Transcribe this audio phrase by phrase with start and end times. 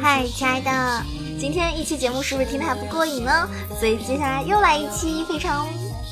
[0.00, 1.02] 嗨，亲爱的，
[1.38, 3.46] 今天一期节目是不是听的还不过瘾呢？
[3.78, 5.66] 所以接下来又来一期非常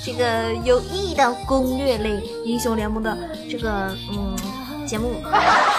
[0.04, 3.16] 这个有意义的攻略类英雄联盟的
[3.50, 4.36] 这个嗯
[4.86, 5.22] 节目。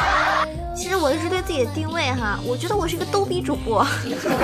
[0.75, 3.85] 其实我一直对自己的定位哈，我觉得我是一个逗逼主播。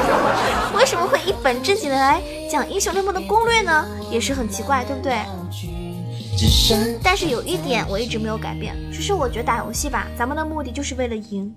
[0.76, 3.86] 为什么会一本正经的来讲英雄联盟的攻略呢？
[4.12, 5.18] 也是很奇怪，对不对？
[7.04, 11.54] 但是有一点我一直没有改变，就是我觉得打游戏吧，咱们的目的就是为了赢，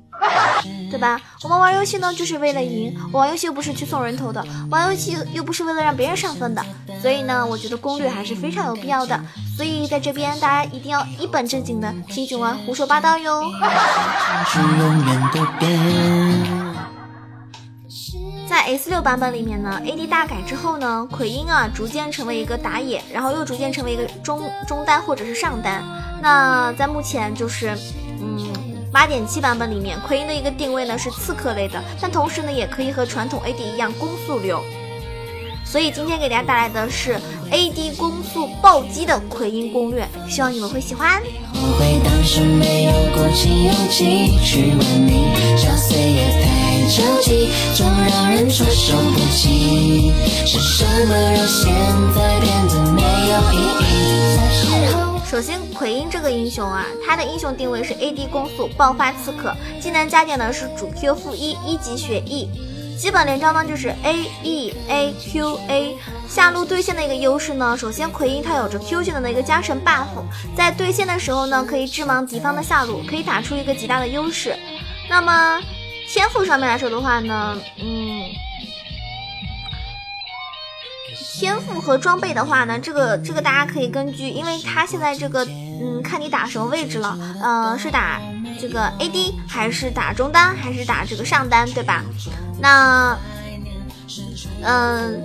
[0.90, 1.20] 对吧？
[1.42, 2.94] 我们玩游戏呢，就是为了赢。
[3.12, 6.64] 玩游戏又不是去送人头的，玩游戏又不是为了让别人上分的。
[7.00, 9.20] 所以呢，我觉得攻略还是非常有必要的。
[9.56, 13.42] 所以在这边，大家一定要一本正经的听囧儿胡说八道哟。
[18.66, 25.84] S 六版本里面呢，AD 大改之后呢，奎因啊逐渐成为一个打野，然后又逐渐成为一个中中单或者是上单。
[26.20, 27.78] 那在目前就是，
[28.20, 28.44] 嗯，
[28.92, 34.60] 八点七版本里面，奎因的一个定位呢是刺客类的，但同时呢也可以和传统 AD 一样攻速流。
[35.64, 37.16] 所以今天给大家带来的是
[37.52, 41.22] AD 攻速暴击的奎因攻略，希望你们会喜欢。
[47.74, 50.12] 总让人措手不及。
[50.46, 51.74] 是什么让现
[52.14, 54.38] 在变得没有意义？
[55.28, 62.48] 首先，奎因这个英雄啊，他的英雄定位是 AD 攻速爆发刺客，技能加点呢是主 Q 负一，一级血 E，
[62.96, 65.96] 基本连招呢就是 A E A Q A。
[66.28, 70.06] 下路对线的一个优势呢，首先奎因他有着 Q 技能的一个加成 buff，
[70.56, 74.56] 在对线的时候呢，可以致盲敌方的下路，可以打出一个极大的优势。
[75.08, 75.60] 那么
[76.08, 78.24] 天赋上面来说的话呢，嗯，
[81.38, 88.20] 天赋和装备的话呢，这个这个大家可以根据，因为他现在这个，嗯，看你打什么位置了，呃，是打
[88.60, 92.04] 这个 AD 还是打中单还是打这个上单，对吧？
[92.60, 93.18] 那，
[94.62, 95.22] 嗯。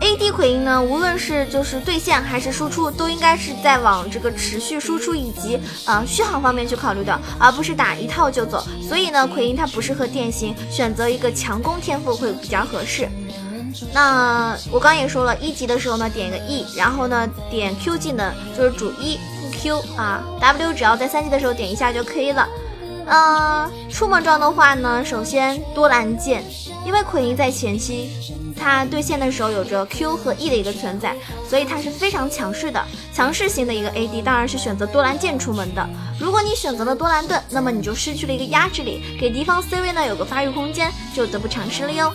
[0.00, 0.30] A.D.
[0.30, 8.64] 奎因呢，无论是就是对线还是输出，都应该是在往这个持续输出以及呃续航方面去考虑的，而不是打一套就走。
[8.80, 13.08] 所以呢，奎因它不适合电刑，选择一个强攻天赋会比较合适。
[13.92, 22.46] 那我刚也说了，一级的时候呢，点一个 E，然后呢点 Q 技能，就是主 E 副 Q 啊，W 只要在三级的时候点一下就可以了。
[23.10, 26.44] 嗯，出门装的话呢，首先多兰剑，
[26.84, 28.10] 因为奎因在前期。
[28.60, 31.14] 他对线的时候有着 Q 和 E 的一个存在，
[31.48, 35.88] 所以他是非常强势的，强势型的一个 AD，当然是选择多兰剑出门的。
[36.18, 42.12] 如果你选择了多兰盾，那么你就失去了一个压制力，给敌方 C 位呢有个发育空间，就得不偿失了哟。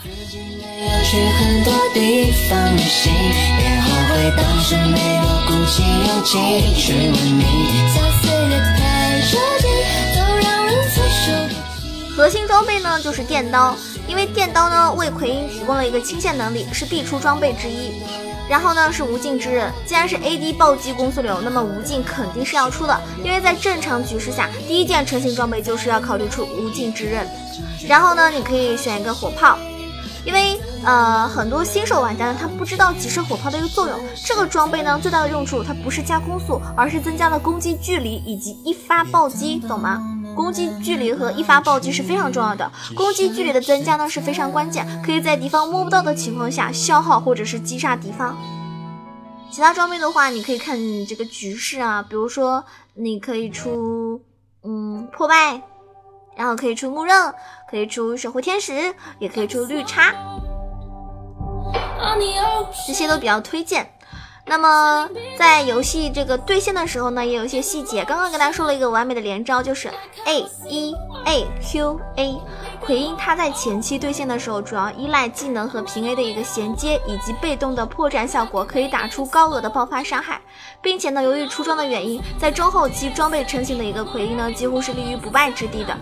[12.15, 13.75] 核心装备呢就是电刀。
[14.05, 17.93] 因为电刀呢为奎因提供了一个清线能力，是必出装备之一。
[18.49, 22.99] 然后呢是无尽之刃，既然是 AD 暴击攻速流，那么无尽肯定是要出的。
[23.23, 27.25] 因为在正常局势下，第一件成型装备就是要考虑出无尽之刃。
[27.87, 29.57] 然后呢你可以选一个火炮，
[30.25, 33.97] 因为呃很多新手玩家呢他不知道集射火炮的一个作用。
[34.25, 40.12] 这个装备呢最大的用处它不是加攻速，而是增加了攻击距离以及一发暴击，懂吗？
[40.35, 48.37] 攻击距离和一发暴击是非常重要的，攻击距离的增加呢是非常关键，可以在敌方摸不到的情况下消耗或者是击杀敌方。
[49.51, 52.63] 其他装备的话，你可以看这个局势啊，比如说
[52.95, 54.19] 你可以出
[54.63, 55.61] 嗯破败，
[56.35, 57.33] 然后可以出木刃，
[57.69, 60.11] 可以出守护天使，也可以出绿叉，
[62.87, 63.87] 这些都比较推荐。
[64.45, 68.03] 那么在游戏这个对线的时候呢，也有一些细节。
[68.03, 69.89] 刚刚跟大家说了一个完美的连招，就是
[70.25, 70.93] A 一
[71.25, 72.37] A Q A。
[72.81, 80.41] 奎因他在前期对线的时候，主要依赖技能和平 A 的一个衔接，以及被动的破绽效果，可以打出高额的爆发伤害，
[80.81, 85.97] 并且呢，由于出装的原因，在中后期装备成型的一个奎因呢，几乎是立于不败之地的。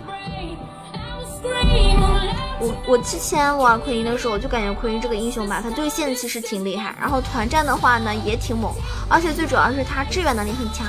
[2.62, 8.72] 我我之前玩奎因的时候，我就感觉奎因这个英雄吧，他对线其实挺厉害，然后团战的话呢也挺猛，
[9.10, 10.86] 而且最主要是他支援能力很强。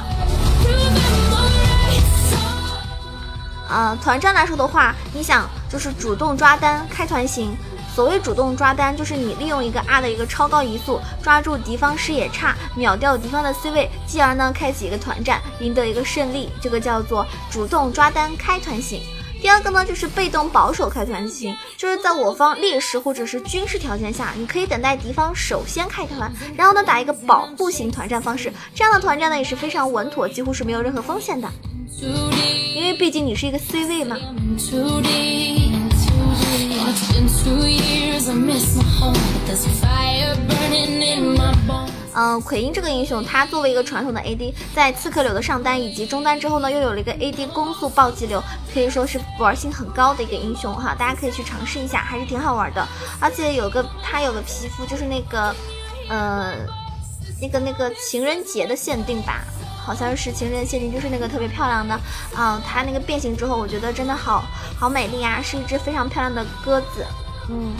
[3.70, 7.56] 啊，团战来说的话，你想就是主动抓单开团型，
[7.94, 19.00] 所谓主动抓单，就是你利用一个 R 的一个超高移速，抓住敌方视野差，秒掉敌方的 C 位，继而呢开启一个团战，赢得一个胜利，这个叫做主动抓单开团型。
[19.42, 31.50] 第二个呢，就是被动保守开团型，就是在我方劣势或者是军事条件下，你可以等待敌方首先开团，然后呢打一个保护型团战方式，这样的团战呢也是非常稳妥，几乎是没有任何风险的，
[32.74, 34.16] 因为毕竟你是一个 C 位嘛。
[42.14, 52.86] 嗯，奎因这个英雄，他作为一个传统的 AD，在刺客流的上单以及中单之后呢，又有了一个 AD 攻速暴击流，可以说是玩性很高的一个英雄哈，大家可以去尝试一下，还是挺好玩的。
[53.18, 55.54] 而且有个他有个皮肤，就是那个，
[56.10, 56.52] 呃，
[57.40, 59.42] 那个那个情人节的限定吧，
[59.84, 61.94] 好像是情人节限定，就是那个特别漂亮的，
[62.36, 64.44] 啊，他那个变形之后，我觉得真的好
[64.78, 67.04] 好美丽啊，是一只非常漂亮的鸽子，
[67.48, 67.72] 嗯。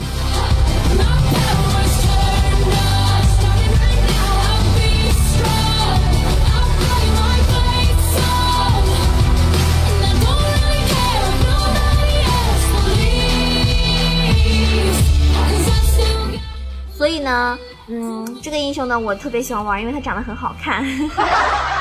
[16.95, 17.57] 所以呢，
[17.87, 20.85] 嗯，这个英雄呢，我特别喜欢玩，因为他长得很好看。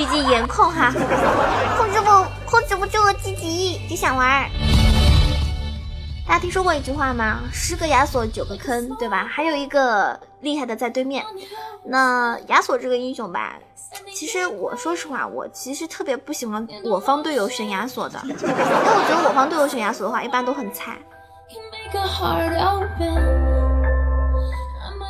[0.00, 0.90] 毕竟颜控哈，
[1.76, 4.48] 控制不控制不住我自己就想玩。
[6.26, 7.40] 大家听说过一句话吗？
[7.52, 9.28] 十个亚索九个坑，对吧？
[9.30, 11.22] 还有一个厉害的在对面。
[11.84, 13.58] 那亚索这个英雄吧，
[14.14, 20.96] 其实我说实话，我其实特别不喜欢我方队友选亚索的，因为我觉得我方队友选亚索的话，一般都很菜。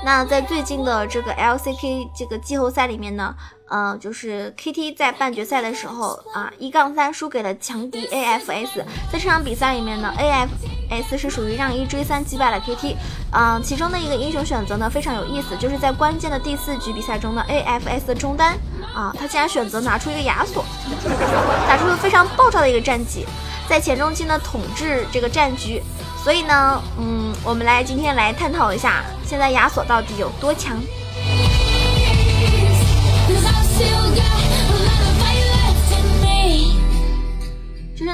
[0.02, 3.35] 那在最近的这个 LCK 这个季后赛里面呢，
[3.69, 8.79] 呃，就是 KT 在半决赛的时候啊，一杠三输给了强敌 AFS。
[9.12, 12.97] 在这场比赛里面呢，AFS 是属于让一追三击败了 KT。
[13.32, 18.58] 嗯，其中的一个英雄选择呢非常有意思，就是在关键的第四局比赛中呢，AFS 的中单
[18.94, 20.64] 啊，他竟然选择拿出一个亚索，
[21.69, 23.26] 打出了非常爆炸的一个战绩，
[23.69, 25.82] 在前中期呢统治这个战局。
[26.25, 30.77] 所以呢，嗯，我们来今天来探讨一下，现在亚索到底有多强。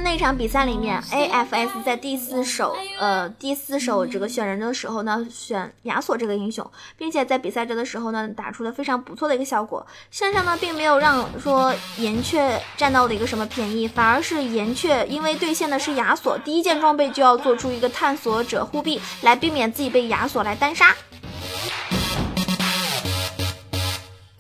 [0.07, 6.65] 那场比赛里面，AFS 在第四手，呃，第四手这个选人的时候呢，选亚索这个英雄，
[6.97, 9.85] 并且在比赛中的时候呢，打出了非常不错的一个效果。
[10.13, 20.95] 线上呢，并没有让说岩雀占到了一个什么便宜，反而是岩雀因为对线的是亚索，第一件装备就要做出一个探索者护臂，来避免自己被亚索来单杀。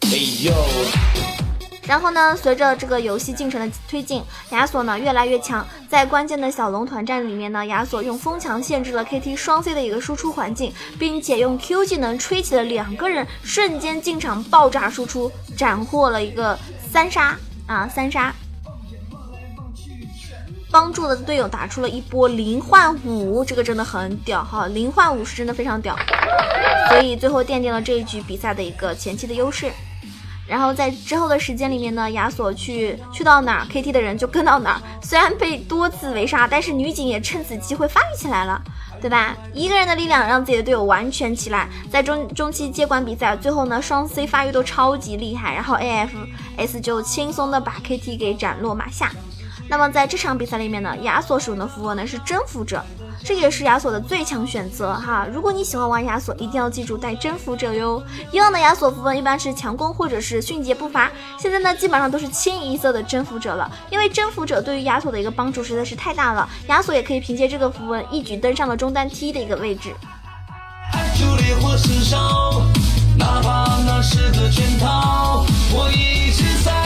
[0.03, 0.53] 哎呦！
[1.87, 5.65] 然后呢，随着这个游戏进程的推进，亚索呢越来越强。
[5.89, 16.59] 在关键的小龙团战里面呢，亚索用风墙限制了 KT 双 C 的一个输出环境，并且用 Q 技能吹起了两个人瞬间进场爆炸输出，斩获了一个
[16.91, 17.37] 三杀
[17.69, 18.35] 啊三杀，
[20.73, 25.97] 帮助了队友打出了一波零换五，这个真的很屌哈，零换五是真的非常屌，
[26.89, 29.71] 所以最后奠定了这一局比赛的一个前期的优势。
[30.47, 34.81] 然后在之后的时间里面呢，亚索去去到哪儿，KT 的人就跟到哪儿。
[35.03, 38.63] 虽然被多次围杀，但是女警也趁此机会发育起来了，
[39.01, 39.37] 对吧？
[39.53, 49.11] 一个人的力量让自己的队友完全起来，在中中期接管比赛，最后呢双 C 发育都超级厉害，然后 AFS 就轻松的把 KT 给斩落马下。
[49.69, 52.85] 那么在这场比赛里面呢，亚索使用的符文呢是征服者。
[53.27, 55.27] 这也是亚索的最强选择哈！
[55.33, 58.01] 如果你喜欢玩亚索，一定要记住带征服者哟。
[58.31, 63.69] 以往的亚索符文一般是强攻或者是迅捷步伐，现在呢基本上都是清一色的征服者了。
[63.91, 69.93] 因为征服者对于亚索的一个帮助实在是太大了，亚索也可以凭借这个符文一举登上了中单 T 的一个位置。
[73.19, 76.86] 哪怕那是个圈套，我一直在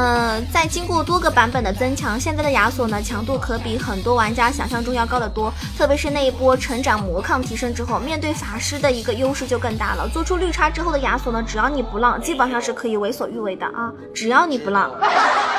[0.00, 5.52] 嗯，在经过多个版本的增强，现在的亚索呢强度可比很多玩家想象中要高得多。
[5.76, 10.08] 特别是那一波成长魔抗提升之后，面对法师的一个优势就更大了。
[10.08, 13.92] 做出绿叉之后的亚索呢，只要你不浪，基本上是可以为所欲为的啊！
[14.14, 14.88] 只要你不浪，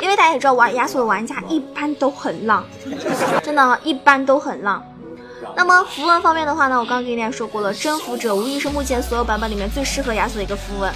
[0.00, 2.64] 因为大家也知道玩亚索的玩家一般都很浪，
[3.42, 4.82] 真的，一般都很浪。
[5.54, 10.90] 那么符文方面的话呢，我刚刚跟大家说过了，征服者无疑是目前所有版本里面最适合亚索的一个符文。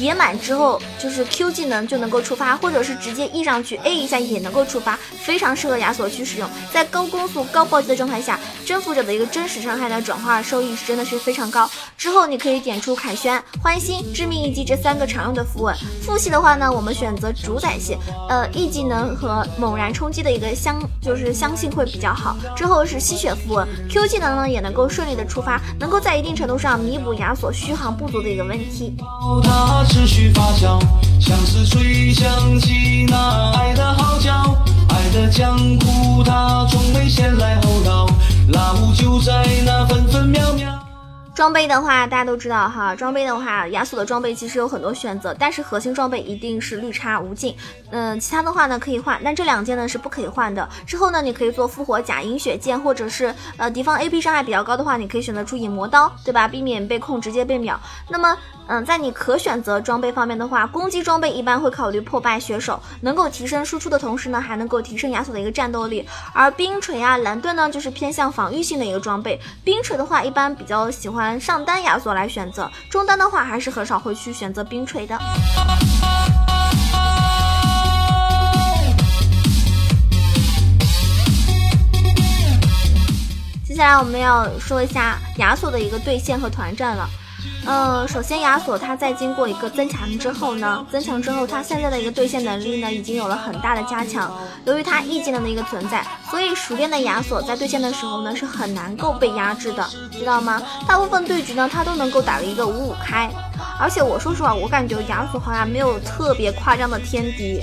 [0.00, 6.48] 叠满之后，就是 Q 技能就能够触发，或者是直接 E 上去 A 一下也能够触发，非常适合亚索去使用。
[6.72, 8.40] 在高攻速、高暴击的状态下，
[8.70, 11.68] 征服者的一个真实伤害的转化收益是真的是非常高。
[11.98, 15.76] 之后你可以点出凯旋、欢欣、致命一击这三个常用的符文。
[16.00, 17.96] 副系的话呢，我们选择主宰系，
[18.28, 22.36] 呃，E 技能和猛然冲击的一个相就是相性会比较好。
[22.54, 28.94] 之后是吸血符文，Q 技能呢也能够顺利的触发，能够在一定程度上弥补亚索续航不足的一个问题。
[29.42, 30.78] 它持续发酵，
[31.20, 34.56] 像似水响起那爱的号角，
[34.90, 36.49] 爱的江湖它
[41.40, 42.94] 装备的话，大家都知道哈。
[42.94, 47.56] 装备的话，亚索的装备其实有很多选择，但是核心装备一定是绿叉无尽。
[47.90, 50.68] 嗯，其他的话呢可以换，但这两件呢是不可以换的。
[50.86, 56.46] 之后呢，你可以做复活甲、饮血剑，或者是呃敌方 AP 伤害比较高的话，你可以选择出影魔刀，对吧？
[56.46, 57.80] 避免被控直接被秒。
[58.10, 66.06] 那么，嗯，在你可选择装备方面的话，攻击装备一般会考虑破败血手，能够提升输出的同时呢，还能够提升亚索的一个战斗力。
[66.34, 69.40] 而冰锤啊、蓝盾呢，就是偏向防御性的一个装备。
[69.64, 71.29] 冰锤的话，一般比较喜欢。
[71.38, 75.18] 上单亚索来选择，中单的话还是很少会去选择冰锤的。
[83.64, 87.08] 接下来我们要说一下亚索的一个对线和团战了。
[87.66, 94.32] 嗯，首先亚索他在经过一个增强之后呢，增强之后他现在的一个对线能力呢已经有了很大的加强。
[94.64, 100.60] 由于他 E 技能的一个存在，所以熟练的亚索在对线的时候呢是很难够被压制的，知道吗？
[100.86, 103.30] 大部分对局呢他都能够打了一个五五开。
[103.78, 107.60] 而且我说实话，我感觉亚索好像没有特别夸张的天敌。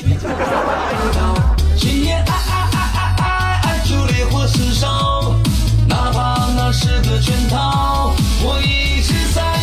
[6.70, 8.14] 是个圈套，
[8.44, 9.57] 我一直在。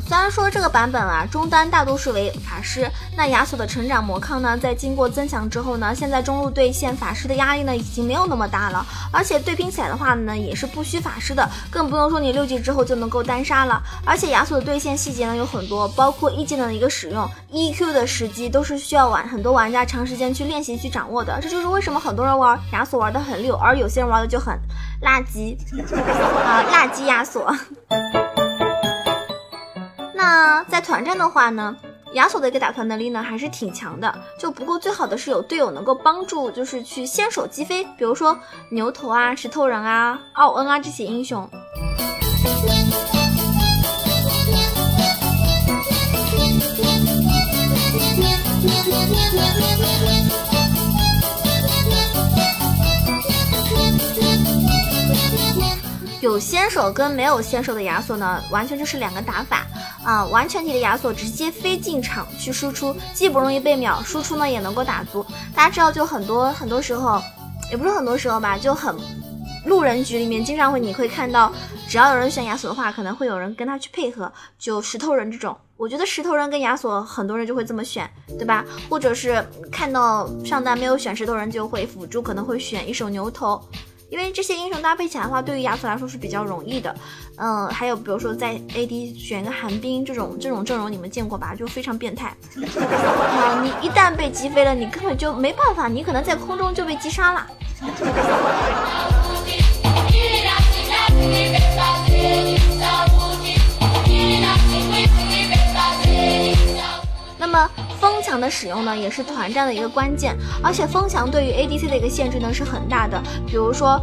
[0.00, 13.82] 虽然说这个版本啊，中单大多数为法师，那亚索的成长魔抗呢，在经过增强之后呢，现在中路对线法师的压力呢，已经没有那么大了，而且对拼起来的话呢，也是不需法师的，更不用说你六级之后就能够单杀了。
[14.04, 21.38] 而且亚索的对线细节呢有很多，包括一技能的一个使用，EQ 的时机都是需要玩很多玩家长时间去练习去掌握的。
[21.40, 24.58] 这就是为什么很多人玩亚索玩的很溜，而有些人玩的就很
[25.02, 25.56] 垃圾
[26.44, 27.54] 啊，垃圾亚索。
[30.36, 31.76] 那在团战的话呢，
[32.14, 38.36] 亚索的一个打团能力呢还是挺强的，就不过最好的是有队友能够帮助，就是去先手击飞，比如说
[38.68, 41.48] 牛头啊、石头人啊、奥恩啊这些英雄。
[56.20, 59.64] 有先手跟没有先手的亚索呢，完全就是两个打法
[60.04, 60.24] 啊！
[60.26, 65.24] 完全体的亚索直接飞进场去输出，既不容易被秒，输出呢也能够打足。
[65.54, 67.20] 大家知道，就很多很多时候，
[67.70, 68.94] 也不是很多时候吧，就很
[69.66, 71.50] 路人局里面经常会你会看到，
[71.88, 75.56] 只要有人选亚索的话，可能会有人跟他去配合，就石头人这种。
[75.76, 78.08] 我觉得石头人跟亚索很多人就会这么选，
[78.38, 78.64] 对吧？
[78.88, 83.60] 或者是看到上单没有选石头人，就会辅助可能会选一手牛头。
[84.14, 86.94] 因为这些英雄搭配起来的话，对于亚索来说是比较容易的。
[87.34, 91.52] 嗯，还有比如说在 AD 选一个寒冰这种这种阵容，你们见过吧？
[91.52, 92.28] 就非常变态。
[92.28, 97.44] 啊，你一旦被击飞了，你根本就没办法，你可能在空中就被击杀了。
[107.36, 107.68] 那么。
[108.40, 114.00] 的使用呢，也是团战的一个关键，而且风墙对于 ADC 的一个限制呢是很大的，比如说，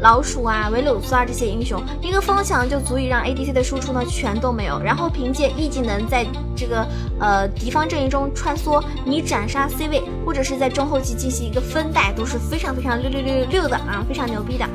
[0.00, 6.24] 老鼠啊、维鲁斯啊这些英雄，一个风墙就足以让 ADC 的输出呢全都没有，然后凭借 E 技能在
[6.56, 6.86] 这个
[7.18, 14.66] 呃敌方阵营中穿梭，你斩杀 C 位或者是在中后期进行一个分带都是非常非常六六六六六的啊，非常牛逼的。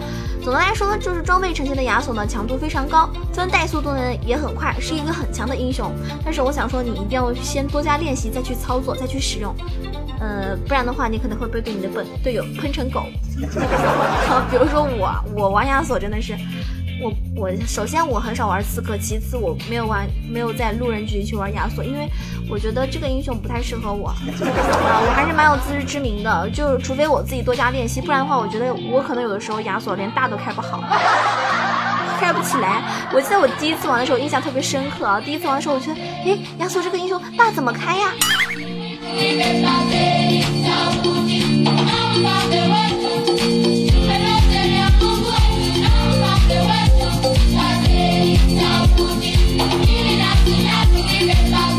[0.44, 5.92] 总的来说，就是装备呈现的亚索呢强度非常高，分带速度呢也很快，是一个很强的英雄。
[6.24, 8.26] 但是我想说，你一定要先多加练习。
[8.36, 9.56] 再去操作，再去使用，
[10.20, 13.04] 呃，不然的话，你可能会被对你的本队友喷成狗。
[14.50, 16.34] 比如说我，我玩亚索真的是，
[17.02, 22.10] 我我首先我很少玩刺客，其次我没有玩，没有在路人局去玩亚索，因为
[22.50, 24.08] 我觉得这个英雄不太适合我。
[24.10, 30.82] 啊，我还是蛮有自知之明的，就除非我自己多加练习，不然的话，我觉得我可能有的时候亚索连大都开不好，
[32.20, 32.82] 开不起来。
[33.14, 38.12] 我记得我第一次玩的时候印象特别深刻啊，第一次玩的时候我觉得，哎，亚索这个英雄大怎么开呀？
[51.58, 51.75] 我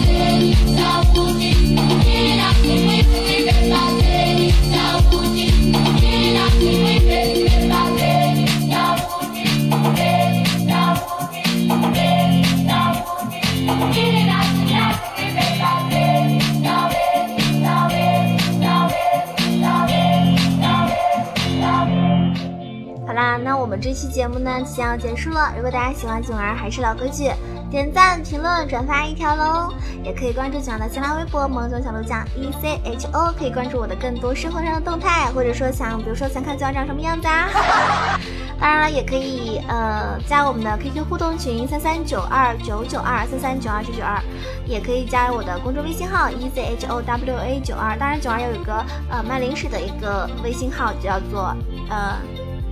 [23.80, 25.52] 这期节目呢即将要结束了。
[25.56, 27.30] 如果大家喜欢囧儿，还是老规矩，
[27.70, 37.48] 点赞、评论、转发一条龙，也可以关注囧儿的新浪微博“萌囧小鹿酱 E C H O”，可以关注我的更多生活上的动态，或者说想，比如说想看囧儿长什么样子啊。
[38.58, 44.18] 当然了，也可以呃加我们的 QQ 互动群三三九二九九二三三九二九九二，
[44.64, 47.98] 也可以加入我的公众微信号 E Z H O W A 九二。
[47.98, 51.54] 当然，九二有一个呃卖零食的一个微信号，叫做
[51.90, 52.16] 呃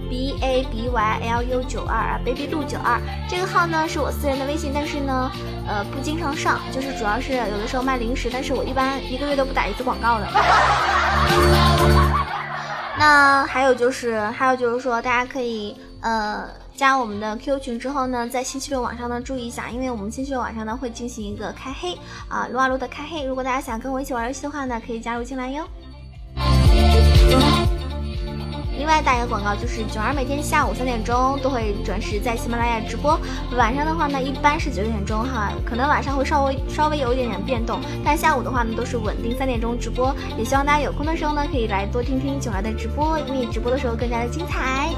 [0.08, 3.00] B A B Y L U 九二啊，baby 路九二。
[3.28, 5.30] 这个号呢是我私人的微信，但是呢
[5.66, 10.28] 呃不经常上，就是主要是有的时候卖零食，但是我一般一个月都不打一次广告的。
[12.96, 16.44] 那还有就是，还有就是说，大家可以呃
[16.76, 23.24] 加我们的 QQ 群之后呢，在星期六晚上呢注意一下，因为我们星期六晚上呢会进行一个开黑啊，撸啊撸的开黑。
[23.24, 25.66] 如果大家想跟我一起玩游戏的话呢，可以加入进来哟。
[28.84, 33.18] 另外打一个广告，就是九儿每天下午三点钟都会准时在喜马拉雅直播，
[33.56, 44.90] 晚上的话呢一般是九点钟哈，可能晚上会稍微稍微有一点点变动，但下午的话呢都是稳定三点钟直播，也希望大家有空的时候呢可以来多听听九儿的直播，因为直播的时候更加的精彩。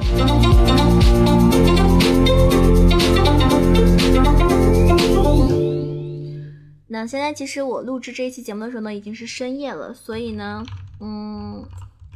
[6.89, 10.65] 那现在其实我录制这一期节目的时候呢已经是深夜了，所以呢，
[10.99, 11.65] 嗯。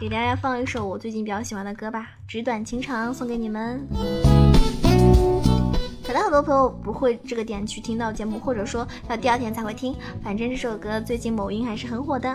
[0.01, 3.87] 给大家放一首我最近比较喜欢的歌吧，《纸短情长》送给你们。
[6.03, 9.95] 可能很多朋友不会这个点去听到节目，或者说要第二天才会听。
[10.25, 12.35] 反正这首歌最近某音还是很火的。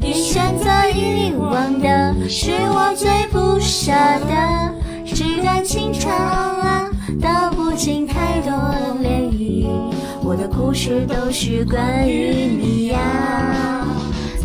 [0.00, 3.92] 你选择遗忘的是我最不舍
[4.26, 4.74] 的，
[5.14, 6.90] 纸短情长啊。
[7.20, 8.52] 道不尽太多
[9.02, 9.66] 涟漪，
[10.22, 13.77] 我的故事都是关于你呀。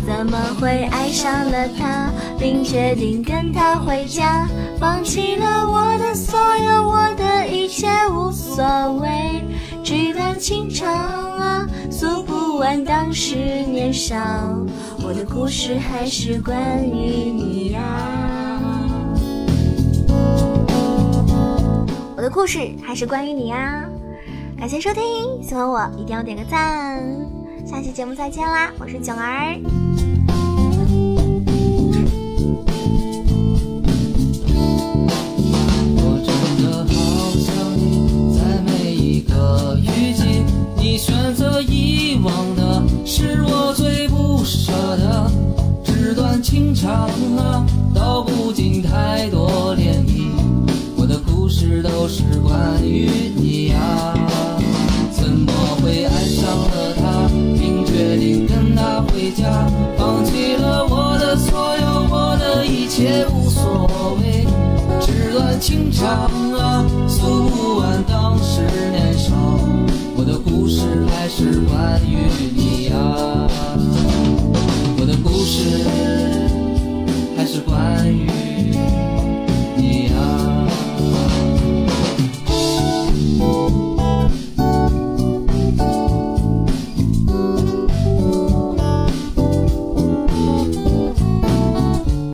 [0.06, 4.46] 怎么会爱上了他，并决定跟他回家，
[4.78, 8.64] 放弃了我的所有，我的一切无所
[9.00, 9.42] 谓。
[9.82, 13.34] 纸短情长啊，诉不完当时
[13.66, 14.16] 年少，
[15.02, 17.80] 我的故事还是关于你呀。
[22.16, 23.84] 我的故事还是关于你呀！
[24.56, 25.02] 感谢收听，
[25.42, 27.02] 喜欢我一定要点个赞。
[27.66, 29.83] 下期节目再见啦，我是囧儿。
[39.44, 40.42] 的雨季，
[40.76, 45.30] 你选择遗忘的是我最不舍的。
[45.84, 50.30] 纸短情长啊，道不尽太多涟漪。
[50.96, 54.14] 我的故事都是关于你呀，
[55.12, 55.52] 怎么
[55.82, 57.28] 会爱上了他，
[57.58, 59.66] 并决定跟他回家，
[59.98, 64.46] 放弃了我的所有，我的一切无所谓。
[65.00, 66.08] 纸短情长
[66.58, 66.73] 啊，